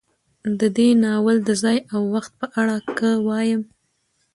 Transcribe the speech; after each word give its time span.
د 0.59 0.61
دې 0.77 0.89
ناول 1.03 1.37
د 1.47 1.49
ځاى 1.61 1.77
او 1.93 2.01
وخت 2.13 2.31
په 2.41 2.47
اړه 2.59 2.77
که 2.97 3.09
وايم 3.27 3.61